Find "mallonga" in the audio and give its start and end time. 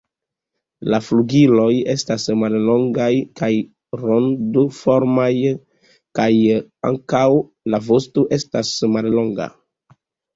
8.95-9.47